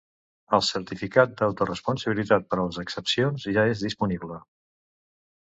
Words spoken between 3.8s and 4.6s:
disponible.